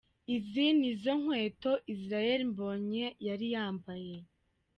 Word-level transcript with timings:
Izi 0.35 0.65
ni 0.79 0.91
zo 1.01 1.13
nkweto 1.21 1.71
Israel 1.93 2.41
Mbonyi 2.51 3.05
yari 3.27 3.47
yambaye. 3.55 4.15